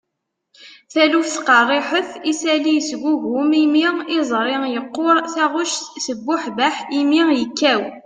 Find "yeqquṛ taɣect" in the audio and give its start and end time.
4.75-5.83